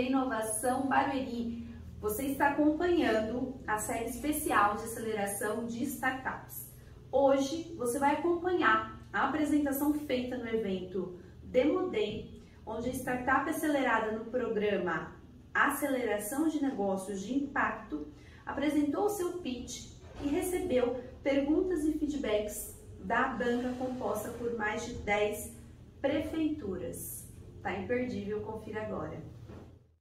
[0.00, 1.68] Inovação Barueri.
[2.00, 6.66] Você está acompanhando a série especial de aceleração de startups.
[7.12, 14.12] Hoje você vai acompanhar a apresentação feita no evento Demo Day, onde a startup acelerada
[14.12, 15.16] no programa
[15.52, 18.06] Aceleração de Negócios de Impacto
[18.46, 19.90] apresentou seu pitch
[20.22, 25.52] e recebeu perguntas e feedbacks da banca composta por mais de 10
[26.00, 27.28] prefeituras.
[27.62, 29.20] Tá imperdível, confira agora.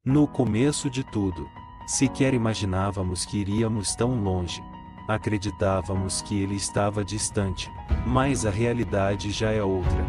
[0.10, 1.48] No começo de tudo,
[1.86, 4.60] sequer imaginávamos que iríamos tão longe.
[5.08, 7.72] Acreditávamos que ele estava distante,
[8.08, 10.04] mas a realidade já é outra.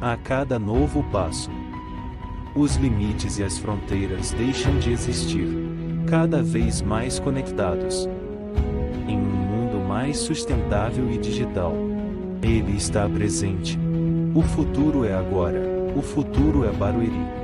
[0.00, 1.50] A cada novo passo,
[2.54, 5.48] os limites e as fronteiras deixam de existir,
[6.08, 8.08] cada vez mais conectados.
[9.06, 11.74] Em um mundo mais sustentável e digital,
[12.42, 13.78] ele está presente.
[14.34, 15.60] O futuro é agora,
[15.94, 17.43] o futuro é Barueri.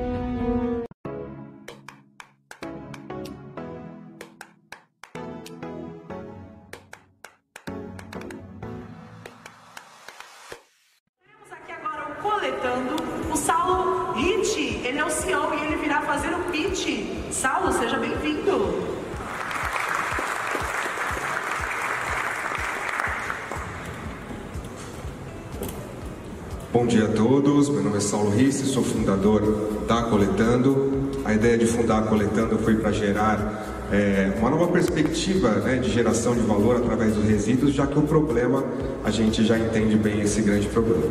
[26.81, 31.11] Bom dia a todos, meu nome é Saulo Risse, sou fundador da Coletando.
[31.27, 35.91] A ideia de fundar a Coletando foi para gerar é, uma nova perspectiva né, de
[35.91, 38.64] geração de valor através dos resíduos, já que o problema
[39.05, 41.05] a gente já entende bem esse grande problema.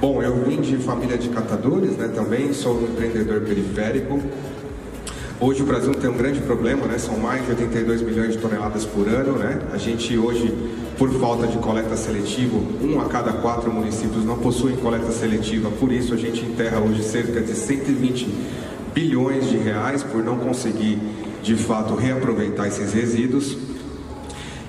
[0.00, 4.20] Bom, eu vim de família de catadores né, também, sou um empreendedor periférico.
[5.44, 8.84] Hoje o Brasil tem um grande problema, né, são mais de 82 milhões de toneladas
[8.84, 9.36] por ano.
[9.36, 9.60] Né?
[9.72, 10.54] A gente hoje,
[10.96, 15.90] por falta de coleta seletiva, um a cada quatro municípios não possuem coleta seletiva, por
[15.90, 18.28] isso a gente enterra hoje cerca de 120
[18.94, 21.00] bilhões de reais por não conseguir
[21.42, 23.58] de fato reaproveitar esses resíduos.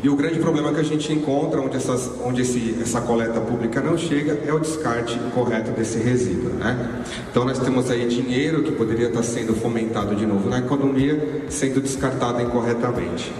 [0.03, 3.79] E o grande problema que a gente encontra onde, essas, onde esse, essa coleta pública
[3.79, 6.49] não chega é o descarte incorreto desse resíduo.
[6.49, 7.05] Né?
[7.31, 11.79] Então nós temos aí dinheiro que poderia estar sendo fomentado de novo na economia, sendo
[11.79, 13.31] descartado incorretamente.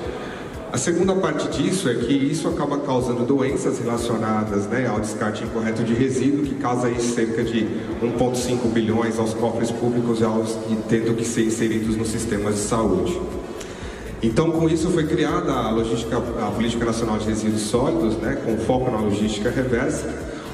[0.72, 5.84] A segunda parte disso é que isso acaba causando doenças relacionadas né, ao descarte incorreto
[5.84, 7.68] de resíduo, que causa aí cerca de
[8.01, 12.62] 1,5 bilhões aos cofres públicos e, aos, e tendo que ser inseridos nos sistemas de
[12.62, 13.19] saúde.
[14.24, 18.58] Então, com isso foi criada a, logística, a Política Nacional de Resíduos Sólidos, né, com
[18.60, 20.08] foco na logística reversa,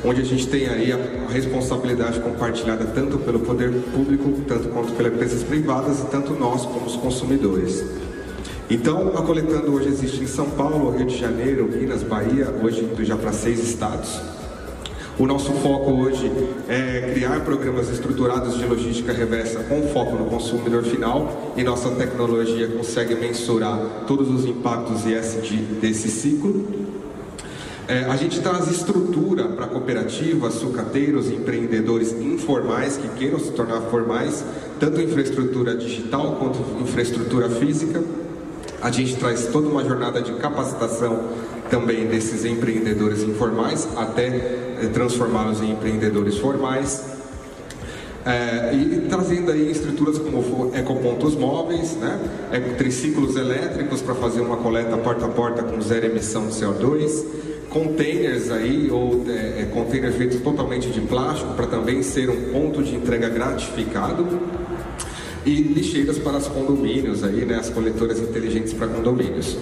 [0.03, 5.13] onde a gente tem aí a responsabilidade compartilhada tanto pelo poder público, tanto quanto pelas
[5.13, 7.85] empresas privadas e tanto nós como os consumidores.
[8.71, 13.15] Então, a Coletando hoje existe em São Paulo, Rio de Janeiro, Minas, Bahia, hoje já
[13.15, 14.19] para seis estados.
[15.19, 16.31] O nosso foco hoje
[16.69, 22.69] é criar programas estruturados de logística reversa com foco no consumidor final e nossa tecnologia
[22.69, 26.65] consegue mensurar todos os impactos ESG desse ciclo.
[27.85, 34.45] É, a gente traz estrutura para cooperativas, sucateiros, empreendedores informais que queiram se tornar formais,
[34.79, 38.01] tanto infraestrutura digital quanto infraestrutura física.
[38.81, 41.19] A gente traz toda uma jornada de capacitação
[41.69, 47.19] também desses empreendedores informais até eh, transformá-los em empreendedores formais.
[48.25, 52.19] É, e trazendo aí estruturas como ecopontos móveis, né?
[52.51, 57.23] É, triciclos elétricos para fazer uma coleta porta a porta com zero emissão de CO2,
[57.69, 62.93] containers aí, ou é, containers feitos totalmente de plástico para também ser um ponto de
[62.93, 64.27] entrega gratificado
[65.49, 69.57] e lixeiras para os condomínios aí, né, as coletoras inteligentes para condomínios.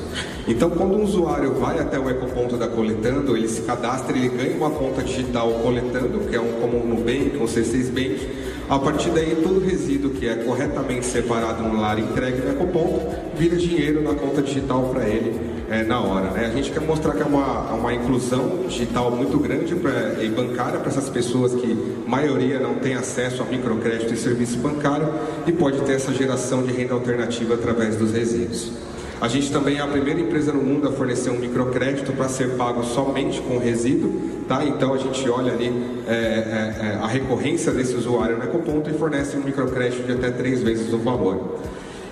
[0.48, 4.56] Então, quando um usuário vai até o ecoponto da Coletando, ele se cadastra, ele ganha
[4.58, 8.28] uma conta digital Coletando, que é um como um Nubank, um C6 Bank.
[8.70, 13.00] A partir daí, todo resíduo que é corretamente separado no lar entregue no ecoponto
[13.38, 16.32] vira dinheiro na conta digital para ele é, na hora.
[16.32, 16.46] Né?
[16.46, 20.80] A gente quer mostrar que é uma, uma inclusão digital muito grande pra, e bancária
[20.80, 25.14] para essas pessoas que, maioria, não tem acesso a microcrédito e serviço bancário
[25.46, 28.72] e pode ter essa geração de renda alternativa através dos resíduos.
[29.20, 32.56] A gente também é a primeira empresa no mundo a fornecer um microcrédito para ser
[32.56, 34.14] pago somente com resíduo,
[34.48, 34.64] tá?
[34.64, 35.74] Então a gente olha ali
[36.08, 40.30] é, é, é a recorrência desse usuário no Ecoponto e fornece um microcrédito de até
[40.30, 41.58] três vezes o valor.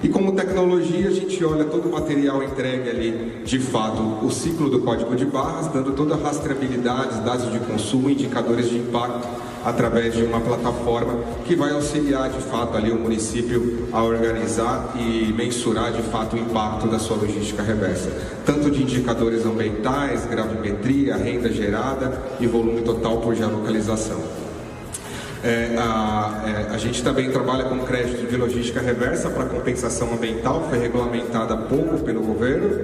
[0.05, 4.69] E como tecnologia, a gente olha todo o material entregue ali, de fato, o ciclo
[4.69, 9.27] do código de barras, dando toda a rastreabilidade, dados de consumo, indicadores de impacto,
[9.65, 15.33] através de uma plataforma que vai auxiliar, de fato, ali o município a organizar e
[15.33, 18.11] mensurar, de fato, o impacto da sua logística reversa.
[18.45, 24.44] Tanto de indicadores ambientais, gravimetria, renda gerada e volume total por geolocalização.
[25.45, 30.65] É, a, é, a, gente também trabalha com crédito de logística reversa para compensação ambiental,
[30.67, 32.83] foi regulamentada há pouco pelo governo,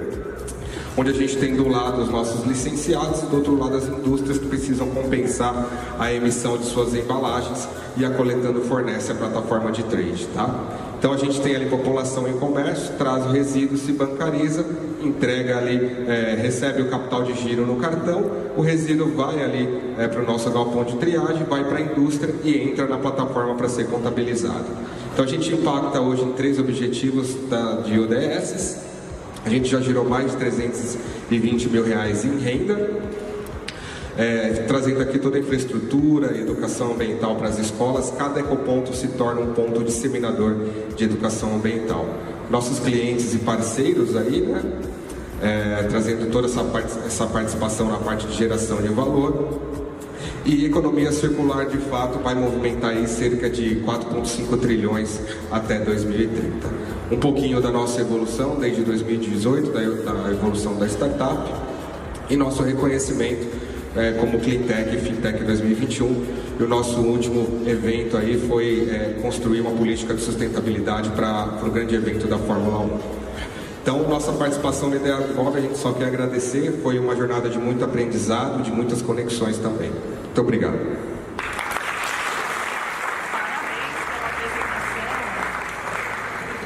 [0.96, 4.38] onde a gente tem do lado os nossos licenciados e do outro lado as indústrias
[4.38, 5.66] que precisam compensar
[5.98, 10.48] a emissão de suas embalagens e a Coletando fornece a plataforma de trade, tá?
[11.02, 14.64] Então a gente tem ali população em comércio, traz o resíduo, se bancariza,
[15.02, 18.24] entrega ali, é, recebe o capital de giro no cartão,
[18.56, 19.68] o resíduo vai ali
[19.98, 23.56] é, para o nosso galpão de triagem, vai para a indústria e entra na plataforma
[23.56, 24.66] para ser contabilizado.
[25.12, 28.78] Então a gente impacta hoje em três objetivos da, de ODS.
[29.44, 33.02] A gente já girou mais de 320 mil reais em renda,
[34.16, 39.40] é, trazendo aqui toda a infraestrutura, educação ambiental para as escolas, cada ecoponto se torna
[39.40, 40.54] um ponto disseminador
[40.94, 42.06] de educação ambiental.
[42.50, 44.62] Nossos clientes e parceiros aí, né,
[45.40, 46.60] é, trazendo toda essa,
[47.06, 49.60] essa participação na parte de geração de valor.
[50.44, 55.20] E economia circular, de fato, vai movimentar aí cerca de 4,5 trilhões
[55.50, 56.68] até 2030.
[57.12, 59.80] Um pouquinho da nossa evolução desde 2018, da,
[60.12, 61.48] da evolução da startup
[62.28, 66.42] e nosso reconhecimento é, como Cleantech Fintech 2021.
[66.58, 71.70] E o nosso último evento aí foi é, construir uma política de sustentabilidade para o
[71.70, 73.22] grande evento da Fórmula 1.
[73.82, 76.80] Então, nossa participação na Ideia Móvel, a gente só quer agradecer.
[76.82, 79.90] Foi uma jornada de muito aprendizado, de muitas conexões também.
[79.90, 80.78] Muito obrigado.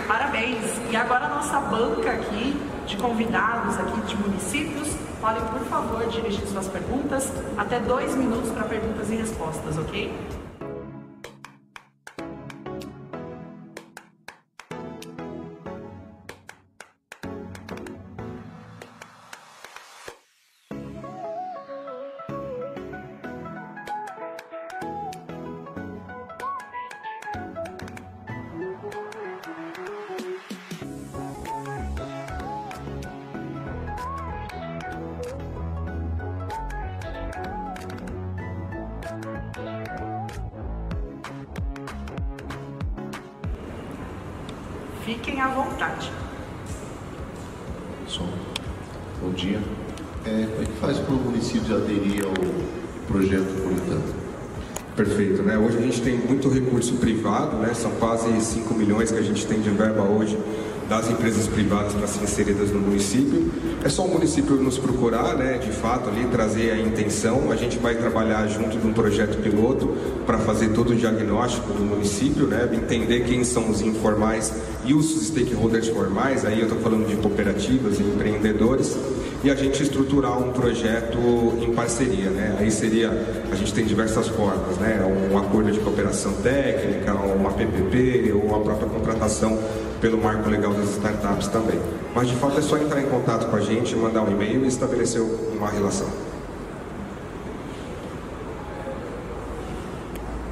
[0.06, 0.60] Parabéns.
[0.90, 2.54] E agora a nossa banca aqui,
[2.86, 7.32] de convidados aqui de municípios, podem, por favor, dirigir suas perguntas.
[7.58, 10.45] Até dois minutos para perguntas e respostas, ok?
[45.06, 46.10] Fiquem à vontade.
[48.08, 48.26] Som.
[49.22, 49.60] Bom dia.
[50.24, 52.34] É, como é que faz para o município aderir ao
[53.06, 54.02] projeto Politano?
[54.96, 55.56] Perfeito, né?
[55.56, 57.72] Hoje a gente tem muito recurso privado, né?
[57.72, 60.36] São quase 5 milhões que a gente tem de verba hoje
[60.88, 63.50] das empresas privadas para serem inseridas no município.
[63.84, 67.50] É só o município nos procurar, né, de fato, ali trazer a intenção.
[67.50, 69.94] A gente vai trabalhar junto de um projeto piloto
[70.24, 74.52] para fazer todo o diagnóstico do município, né, entender quem são os informais
[74.84, 76.44] e os stakeholders formais.
[76.44, 78.96] Aí eu estou falando de cooperativas e empreendedores
[79.42, 81.18] e a gente estruturar um projeto
[81.60, 82.56] em parceria, né?
[82.58, 83.10] Aí seria,
[83.50, 85.00] a gente tem diversas formas, né?
[85.32, 89.58] Um acordo de cooperação técnica, uma PPP ou a própria contratação
[90.06, 91.80] pelo marco legal das startups também.
[92.14, 94.68] Mas de fato é só entrar em contato com a gente, mandar um e-mail e
[94.68, 96.06] estabelecer uma relação.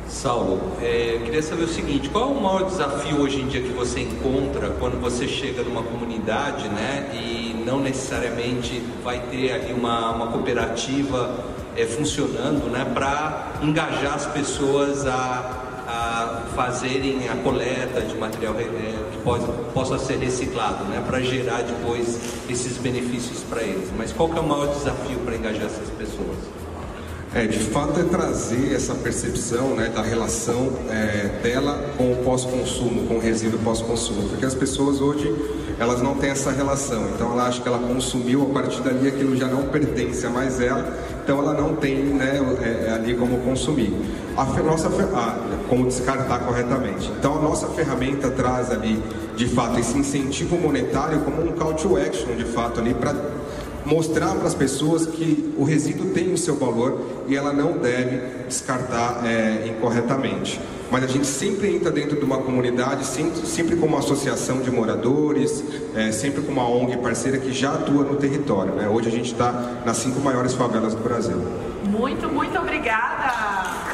[0.08, 3.73] Saulo, é, queria saber o seguinte: qual é o maior desafio hoje em dia que
[3.73, 10.11] você encontra quando você chega numa comunidade, né, e não necessariamente vai ter ali uma,
[10.11, 11.44] uma cooperativa
[11.76, 18.64] é, funcionando, né, para engajar as pessoas a a fazerem a coleta de material é,
[19.25, 23.88] pode, possa ser reciclado, né, para gerar depois esses benefícios para eles.
[23.97, 26.37] Mas qual que é o maior desafio para engajar essas pessoas?
[27.35, 33.09] É, de fato é trazer essa percepção né, da relação é, dela com o pós-consumo,
[33.09, 35.35] com o resíduo pós-consumo, porque as pessoas hoje
[35.76, 39.37] elas não têm essa relação, então ela acha que ela consumiu a partir dali aquilo
[39.37, 43.38] já não pertence a mais ela, então ela não tem né, é, é ali como
[43.38, 43.93] consumir.
[44.37, 45.38] A nossa a,
[45.69, 47.11] como descartar corretamente.
[47.19, 49.00] Então a nossa ferramenta traz ali
[49.37, 53.14] de fato esse incentivo monetário como um call to action de fato ali para
[53.85, 58.45] mostrar para as pessoas que o resíduo tem o seu valor e ela não deve
[58.49, 60.61] descartar é, incorretamente.
[60.91, 64.71] Mas a gente sempre entra dentro de uma comunidade, sempre, sempre com uma associação de
[64.71, 65.62] moradores,
[65.95, 68.75] é, sempre com uma ONG parceira que já atua no território.
[68.75, 68.88] Né?
[68.88, 71.41] Hoje a gente está nas cinco maiores favelas do Brasil.
[71.85, 73.93] Muito, muito obrigada!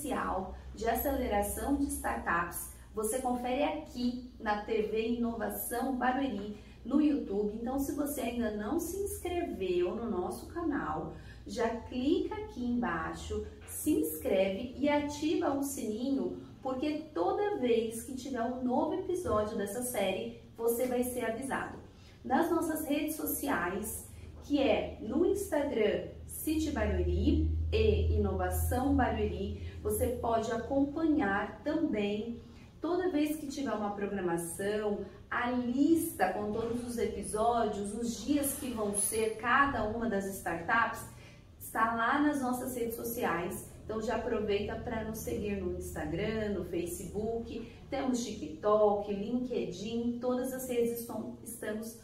[0.00, 2.70] Especial de aceleração de startups.
[2.94, 7.58] Você confere aqui na TV Inovação Barueri no YouTube.
[7.60, 11.12] Então, se você ainda não se inscreveu no nosso canal,
[11.46, 18.42] já clica aqui embaixo, se inscreve e ativa o sininho, porque toda vez que tiver
[18.42, 21.78] um novo episódio dessa série, você vai ser avisado.
[22.24, 24.08] Nas nossas redes sociais,
[24.44, 32.40] que é no Instagram City Barueri e Inovação Barueri, você pode acompanhar também
[32.80, 38.70] toda vez que tiver uma programação, a lista com todos os episódios, os dias que
[38.70, 41.04] vão ser cada uma das startups,
[41.58, 43.68] está lá nas nossas redes sociais.
[43.84, 50.68] Então já aproveita para nos seguir no Instagram, no Facebook, temos TikTok, LinkedIn, todas as
[50.68, 51.98] redes estão, estamos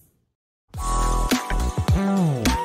[1.97, 2.65] Oh.